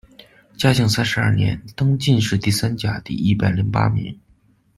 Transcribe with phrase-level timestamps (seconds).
[0.57, 4.19] 嘉靖三十二年，登进士第三甲第一百零八名。